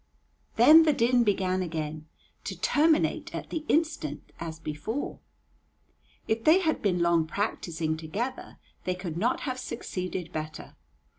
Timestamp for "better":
10.33-10.75